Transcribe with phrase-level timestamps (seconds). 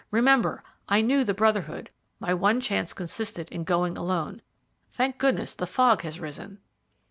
[0.09, 4.41] "Remember, I knew the Brotherhood; my one chance consisted in going alone.
[4.89, 6.57] Thank goodness the fog has risen."